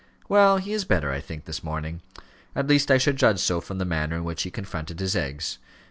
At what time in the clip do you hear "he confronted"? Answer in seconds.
4.41-4.99